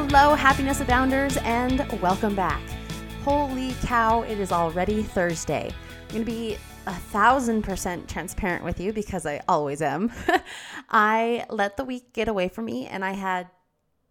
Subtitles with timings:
[0.00, 2.62] Hello, Happiness Abounders, and welcome back.
[3.24, 5.72] Holy cow, it is already Thursday.
[5.72, 6.56] I'm going to be
[6.86, 10.12] a thousand percent transparent with you because I always am.
[10.88, 13.50] I let the week get away from me and I had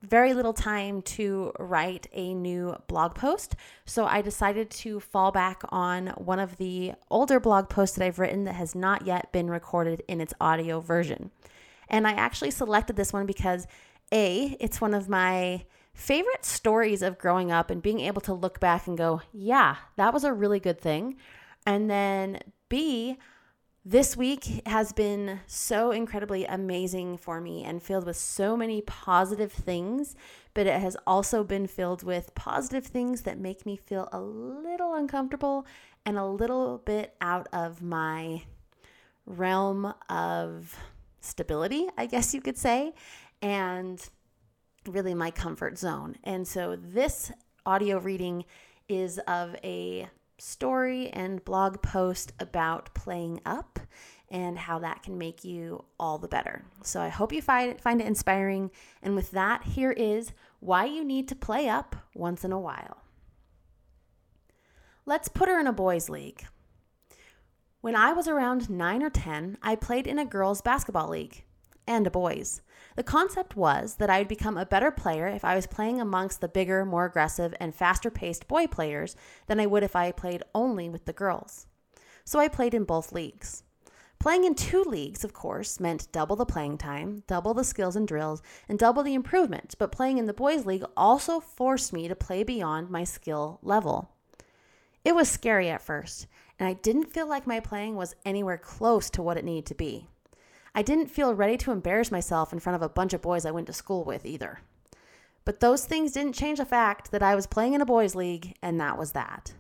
[0.02, 3.56] very little time to write a new blog post.
[3.86, 8.20] So I decided to fall back on one of the older blog posts that I've
[8.20, 11.31] written that has not yet been recorded in its audio version.
[11.88, 13.67] And I actually selected this one because
[14.11, 15.64] A, it's one of my
[15.98, 20.14] favorite stories of growing up and being able to look back and go, yeah, that
[20.14, 21.17] was a really good thing.
[21.66, 22.39] And then
[22.70, 23.17] B,
[23.84, 29.52] this week has been so incredibly amazing for me and filled with so many positive
[29.52, 30.16] things,
[30.54, 34.94] but it has also been filled with positive things that make me feel a little
[34.94, 35.66] uncomfortable
[36.06, 38.44] and a little bit out of my
[39.26, 40.78] realm of
[41.22, 42.94] stability, I guess you could say,
[43.42, 44.08] and
[44.88, 46.16] really my comfort zone.
[46.23, 47.31] And so this
[47.66, 48.45] audio reading
[48.88, 53.80] is of a story and blog post about playing up
[54.30, 56.63] and how that can make you all the better.
[56.83, 58.71] So I hope you find, it, find it inspiring.
[59.02, 63.03] And with that, here is why you need to play up once in a while.
[65.05, 66.45] Let's put her in a boys' league.
[67.80, 71.43] When I was around 9 or 10, I played in a girls' basketball league
[71.88, 72.61] and a boys'.
[72.95, 76.41] The concept was that I would become a better player if I was playing amongst
[76.41, 79.15] the bigger, more aggressive, and faster paced boy players
[79.45, 81.67] than I would if I played only with the girls.
[82.26, 83.64] So I played in both leagues.
[84.20, 88.08] Playing in two leagues, of course, meant double the playing time, double the skills and
[88.08, 92.15] drills, and double the improvement, but playing in the boys' league also forced me to
[92.15, 94.09] play beyond my skill level.
[95.05, 96.26] It was scary at first,
[96.58, 99.76] and I didn't feel like my playing was anywhere close to what it needed to
[99.76, 100.09] be.
[100.77, 103.52] I didn't feel ready to embarrass myself in front of a bunch of boys I
[103.52, 104.60] went to school with either.
[105.43, 108.55] But those things didn't change the fact that I was playing in a boys' league,
[108.61, 109.55] and that was that.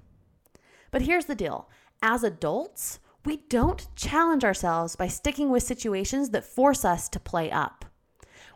[0.91, 1.69] But here's the deal
[2.03, 7.49] as adults, we don't challenge ourselves by sticking with situations that force us to play
[7.49, 7.85] up.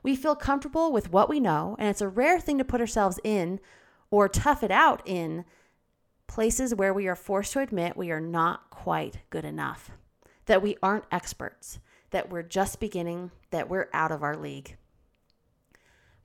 [0.03, 3.19] We feel comfortable with what we know, and it's a rare thing to put ourselves
[3.23, 3.59] in
[4.11, 5.45] or tough it out in
[6.27, 9.89] places where we are forced to admit we are not quite good enough,
[10.45, 11.79] that we aren't experts,
[12.11, 14.77] that we're just beginning, that we're out of our league.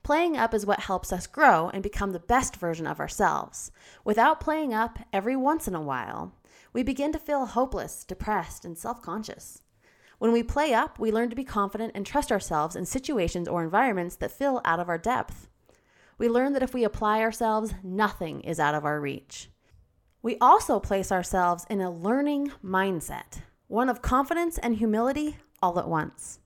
[0.03, 3.71] Playing up is what helps us grow and become the best version of ourselves.
[4.05, 6.33] Without playing up every once in a while,
[6.71, 9.63] we begin to feel hopeless, depressed, and self conscious.
[10.19, 13.63] When we play up, we learn to be confident and trust ourselves in situations or
[13.63, 15.49] environments that feel out of our depth.
[16.17, 19.49] We learn that if we apply ourselves, nothing is out of our reach.
[20.21, 25.87] We also place ourselves in a learning mindset, one of confidence and humility all at
[25.87, 26.39] once.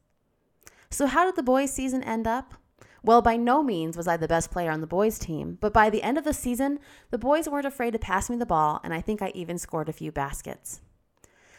[0.90, 2.54] So, how did the boys' season end up?
[3.04, 5.90] Well, by no means was I the best player on the boys' team, but by
[5.90, 6.80] the end of the season,
[7.10, 9.90] the boys weren't afraid to pass me the ball, and I think I even scored
[9.90, 10.82] a few baskets.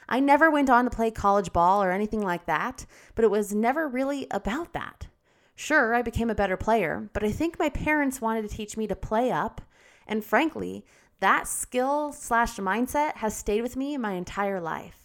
[0.08, 3.54] I never went on to play college ball or anything like that, but it was
[3.54, 5.08] never really about that.
[5.54, 8.86] Sure, I became a better player, but I think my parents wanted to teach me
[8.86, 9.60] to play up,
[10.06, 10.84] and frankly,
[11.20, 15.01] that skill slash mindset has stayed with me my entire life.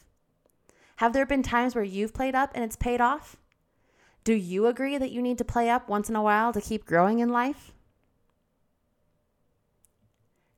[0.97, 3.37] Have there been times where you've played up and it's paid off?
[4.23, 6.85] Do you agree that you need to play up once in a while to keep
[6.85, 7.73] growing in life?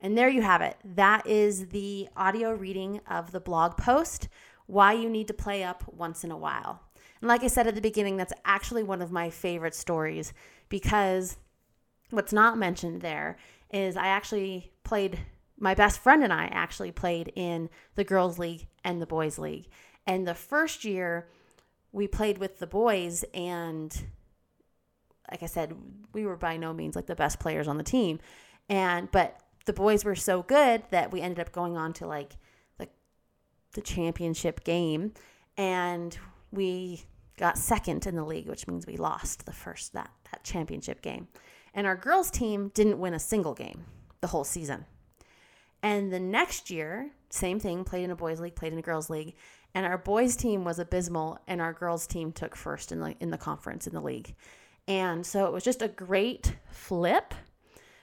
[0.01, 0.77] And there you have it.
[0.83, 4.29] That is the audio reading of the blog post,
[4.66, 6.81] Why You Need to Play Up Once in a While.
[7.21, 10.31] And like I said at the beginning, that's actually one of my favorite stories
[10.69, 11.35] because
[12.12, 13.35] what's not mentioned there
[13.74, 15.19] is I actually played,
[15.59, 19.67] my best friend and I actually played in the girls' league and the boys' league.
[20.07, 21.27] And the first year,
[21.91, 23.95] we played with the boys, and
[25.29, 25.75] like I said,
[26.13, 28.19] we were by no means like the best players on the team.
[28.69, 32.38] And but the boys were so good that we ended up going on to like
[32.77, 32.88] the
[33.73, 35.13] the championship game,
[35.57, 36.17] and
[36.51, 37.03] we
[37.38, 41.27] got second in the league, which means we lost the first that that championship game.
[41.73, 43.85] And our girls team didn't win a single game
[44.21, 44.85] the whole season.
[45.81, 49.10] And the next year, same thing, played in a boys league, played in a girls
[49.10, 49.36] league,
[49.74, 53.30] And our boys team was abysmal and our girls team took first in the in
[53.30, 54.36] the conference in the league.
[54.88, 57.34] And so it was just a great flip.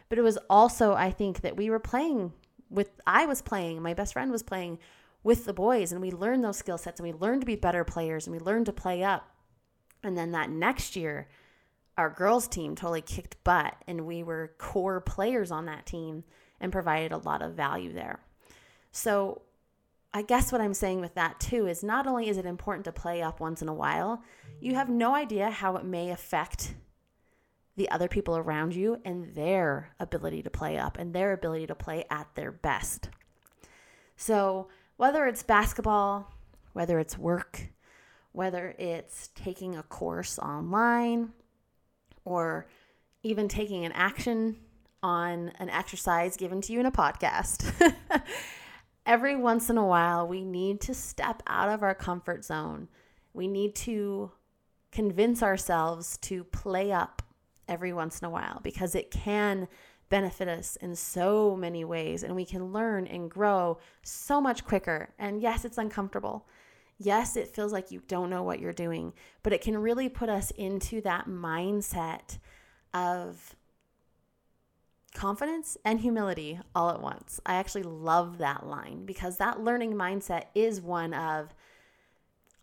[0.08, 2.32] But it was also I think that we were playing
[2.70, 4.78] with I was playing, my best friend was playing
[5.22, 7.82] with the boys and we learned those skill sets and we learned to be better
[7.84, 9.28] players and we learned to play up.
[10.04, 11.28] And then that next year,
[11.98, 16.22] our girls team totally kicked butt and we were core players on that team
[16.60, 18.20] and provided a lot of value there.
[18.92, 19.42] So,
[20.14, 22.92] I guess what I'm saying with that too is not only is it important to
[22.92, 24.22] play up once in a while,
[24.60, 26.74] you have no idea how it may affect
[27.76, 31.74] the other people around you and their ability to play up and their ability to
[31.74, 33.10] play at their best.
[34.16, 36.32] So, whether it's basketball,
[36.72, 37.68] whether it's work,
[38.32, 41.32] whether it's taking a course online,
[42.24, 42.66] or
[43.22, 44.56] even taking an action
[45.06, 47.72] on an exercise given to you in a podcast.
[49.06, 52.88] Every once in a while, we need to step out of our comfort zone.
[53.32, 54.32] We need to
[54.90, 57.22] convince ourselves to play up
[57.68, 59.68] every once in a while because it can
[60.08, 65.10] benefit us in so many ways and we can learn and grow so much quicker.
[65.20, 66.48] And yes, it's uncomfortable.
[66.98, 69.12] Yes, it feels like you don't know what you're doing,
[69.44, 72.38] but it can really put us into that mindset
[72.94, 73.54] of
[75.16, 77.40] confidence and humility all at once.
[77.44, 81.52] I actually love that line because that learning mindset is one of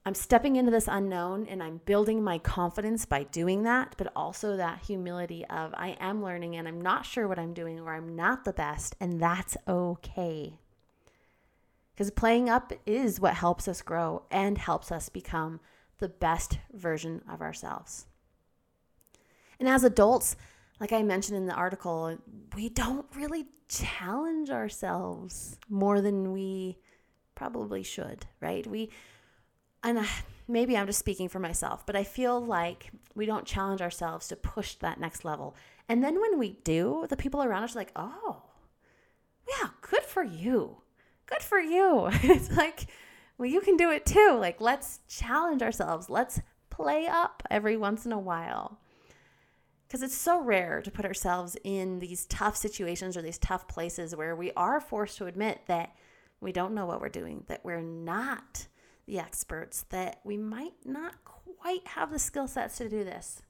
[0.06, 4.58] I'm stepping into this unknown and I'm building my confidence by doing that, but also
[4.58, 8.16] that humility of I am learning and I'm not sure what I'm doing or I'm
[8.16, 10.60] not the best, and that's okay.
[11.94, 15.62] Because playing up is what helps us grow and helps us become
[16.00, 18.08] the best version of ourselves.
[19.58, 20.36] And as adults,
[20.84, 22.18] like I mentioned in the article,
[22.58, 26.78] we don't really challenge ourselves more than we
[27.36, 28.68] probably should, right?
[28.68, 28.90] We
[29.82, 30.04] and uh,
[30.46, 34.36] maybe I'm just speaking for myself, but I feel like we don't challenge ourselves to
[34.36, 35.56] push that next level.
[35.88, 38.42] And then when we do, the people around us are like, oh,
[39.48, 40.82] yeah, good for you.
[41.28, 42.10] Good for you.
[42.12, 42.88] it's like,
[43.38, 44.36] well, you can do it too.
[44.38, 46.10] Like, let's challenge ourselves.
[46.10, 48.82] Let's play up every once in a while.
[49.94, 54.16] Because it's so rare to put ourselves in these tough situations or these tough places
[54.16, 55.96] where we are forced to admit that
[56.42, 58.66] we don't know what we're doing, that we're not
[59.06, 63.44] the experts that we might not quite have the skill sets to do this.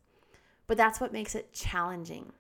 [0.68, 2.34] But that's what makes it challenging.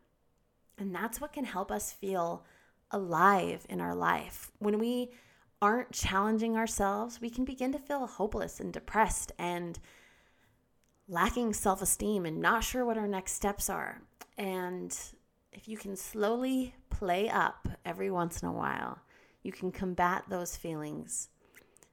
[0.77, 2.44] And that's what can help us feel
[2.91, 4.51] alive in our life.
[4.59, 5.11] When we
[5.61, 9.79] aren't challenging ourselves, we can begin to feel hopeless and depressed and
[11.07, 14.01] lacking self esteem and not sure what our next steps are.
[14.38, 14.95] And
[15.51, 19.00] if you can slowly play up every once in a while,
[19.44, 21.29] you can combat those feelings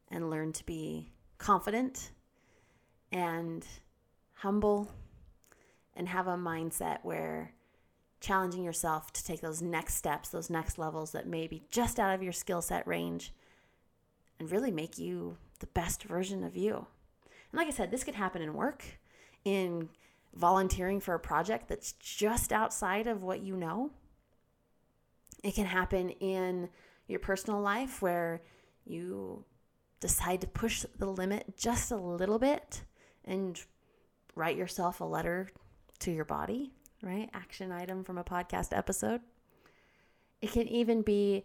[0.09, 2.13] and learn to be confident
[3.13, 3.67] and
[4.35, 4.91] humble
[5.95, 7.53] and have a mindset where
[8.21, 12.15] challenging yourself to take those next steps, those next levels that may be just out
[12.15, 13.33] of your skill set range
[14.39, 16.87] and really make you the best version of you.
[17.51, 18.85] And like I said, this could happen in work,
[19.45, 19.89] in
[20.35, 23.91] volunteering for a project that's just outside of what you know.
[25.43, 26.69] It can happen in
[27.09, 28.43] your personal life where
[28.85, 29.45] you
[30.01, 32.83] decide to push the limit just a little bit
[33.25, 33.61] and
[34.35, 35.51] write yourself a letter
[36.01, 36.73] to your body,
[37.03, 37.29] right?
[37.35, 39.21] Action item from a podcast episode.
[40.41, 41.45] It can even be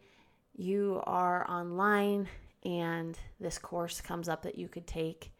[0.55, 2.29] you are online
[2.63, 5.31] and this course comes up that you could take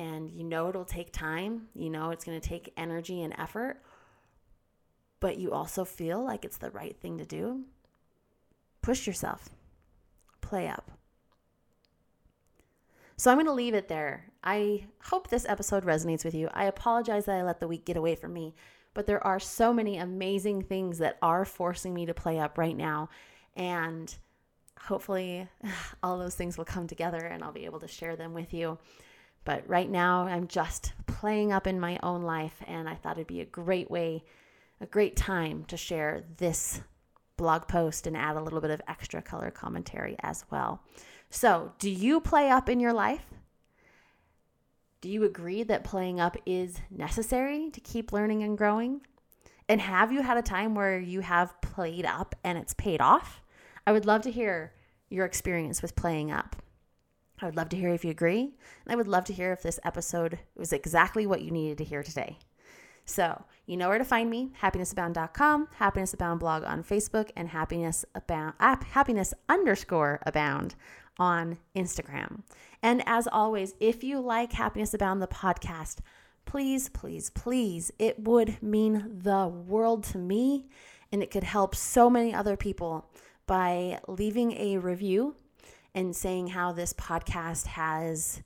[0.00, 3.82] and you know it'll take time, you know it's going to take energy and effort,
[5.20, 7.64] but you also feel like it's the right thing to do.
[8.80, 9.50] Push yourself.
[10.40, 10.90] Play up.
[13.18, 14.24] So I'm going to leave it there.
[14.42, 16.48] I hope this episode resonates with you.
[16.54, 18.54] I apologize that I let the week get away from me,
[18.94, 22.76] but there are so many amazing things that are forcing me to play up right
[22.76, 23.10] now.
[23.54, 24.16] And
[24.80, 25.46] hopefully,
[26.02, 28.78] all those things will come together and I'll be able to share them with you.
[29.44, 33.26] But right now, I'm just playing up in my own life, and I thought it'd
[33.26, 34.24] be a great way,
[34.80, 36.80] a great time to share this
[37.36, 40.82] blog post and add a little bit of extra color commentary as well.
[41.30, 43.24] So, do you play up in your life?
[45.00, 49.00] Do you agree that playing up is necessary to keep learning and growing?
[49.70, 53.40] And have you had a time where you have played up and it's paid off?
[53.86, 54.74] I would love to hear
[55.08, 56.56] your experience with playing up.
[57.40, 58.40] I would love to hear if you agree.
[58.84, 61.84] And I would love to hear if this episode was exactly what you needed to
[61.84, 62.38] hear today.
[63.04, 68.04] So, you know where to find me happinessabound.com, happiness abound blog on Facebook, and happiness
[68.14, 70.74] abound, app, happiness underscore abound
[71.18, 72.42] on Instagram.
[72.82, 75.98] And as always, if you like Happiness Abound, the podcast,
[76.46, 80.68] please, please, please, it would mean the world to me
[81.12, 83.10] and it could help so many other people
[83.46, 85.34] by leaving a review
[85.94, 88.42] and saying how this podcast has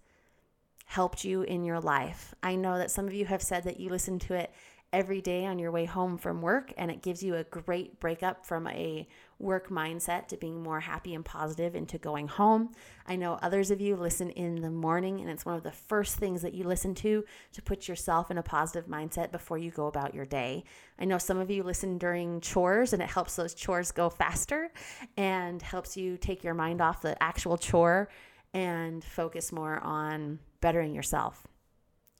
[0.87, 2.35] helped you in your life.
[2.43, 4.53] I know that some of you have said that you listen to it
[4.93, 8.47] every day on your way home from work, and it gives you a great breakup
[8.47, 12.71] from a work mindset to being more happy and positive into going home.
[13.07, 16.17] I know others of you listen in the morning, and it's one of the first
[16.17, 19.87] things that you listen to to put yourself in a positive mindset before you go
[19.87, 20.65] about your day.
[20.99, 24.71] I know some of you listen during chores, and it helps those chores go faster
[25.17, 28.09] and helps you take your mind off the actual chore
[28.53, 31.47] and focus more on bettering yourself.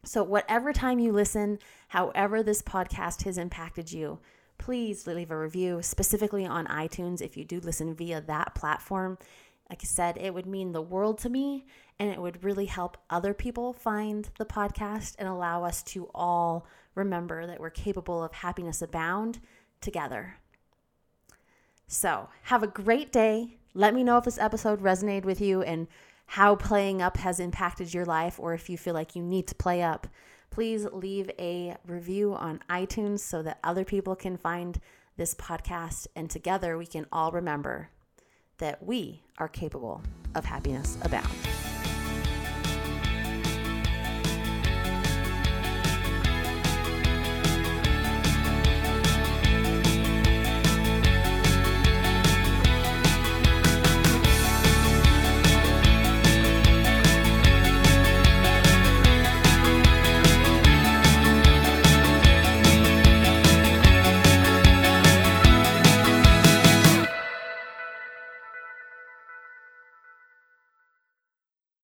[0.05, 4.19] So, whatever time you listen, however this podcast has impacted you,
[4.59, 9.19] please leave a review, specifically on iTunes if you do listen via that platform.
[9.71, 11.67] Like I said, it would mean the world to me
[11.99, 16.67] and it would really help other people find the podcast and allow us to all
[16.95, 19.41] remember that we're capable of happiness abound
[19.81, 20.37] together.
[21.87, 23.59] So, have a great day.
[23.75, 25.87] Let me know if this episode resonated with you and
[26.27, 29.55] how playing up has impacted your life or if you feel like you need to
[29.55, 30.07] play up,
[30.55, 34.81] please leave a review on iTunes so that other people can find
[35.17, 37.91] this podcast and together we can all remember
[38.59, 40.01] that we are capable
[40.37, 41.29] of happiness abound.